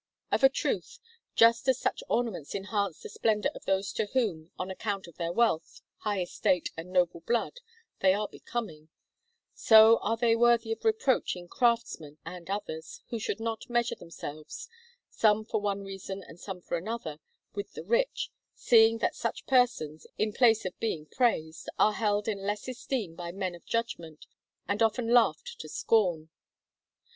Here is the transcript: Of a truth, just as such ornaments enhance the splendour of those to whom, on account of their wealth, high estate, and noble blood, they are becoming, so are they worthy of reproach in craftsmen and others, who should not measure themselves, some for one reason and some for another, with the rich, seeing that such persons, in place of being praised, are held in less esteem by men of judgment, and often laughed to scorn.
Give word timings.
Of 0.31 0.43
a 0.43 0.49
truth, 0.49 0.97
just 1.35 1.67
as 1.67 1.77
such 1.79 2.01
ornaments 2.09 2.55
enhance 2.55 2.99
the 3.03 3.07
splendour 3.07 3.51
of 3.53 3.65
those 3.65 3.93
to 3.93 4.07
whom, 4.13 4.49
on 4.57 4.71
account 4.71 5.05
of 5.05 5.15
their 5.17 5.31
wealth, 5.31 5.83
high 5.97 6.21
estate, 6.21 6.71
and 6.75 6.89
noble 6.91 7.19
blood, 7.19 7.59
they 7.99 8.11
are 8.15 8.27
becoming, 8.27 8.89
so 9.53 9.97
are 9.97 10.17
they 10.17 10.35
worthy 10.35 10.71
of 10.71 10.83
reproach 10.83 11.35
in 11.35 11.47
craftsmen 11.47 12.17
and 12.25 12.49
others, 12.49 13.03
who 13.09 13.19
should 13.19 13.39
not 13.39 13.69
measure 13.69 13.93
themselves, 13.93 14.67
some 15.11 15.45
for 15.45 15.61
one 15.61 15.83
reason 15.83 16.23
and 16.27 16.39
some 16.39 16.61
for 16.61 16.77
another, 16.77 17.19
with 17.53 17.73
the 17.73 17.83
rich, 17.83 18.31
seeing 18.55 18.97
that 18.97 19.13
such 19.15 19.45
persons, 19.45 20.07
in 20.17 20.33
place 20.33 20.65
of 20.65 20.79
being 20.79 21.05
praised, 21.05 21.69
are 21.77 21.93
held 21.93 22.27
in 22.27 22.41
less 22.41 22.67
esteem 22.67 23.13
by 23.13 23.31
men 23.31 23.53
of 23.53 23.67
judgment, 23.67 24.25
and 24.67 24.81
often 24.81 25.13
laughed 25.13 25.57
to 25.59 25.69
scorn. 25.69 26.31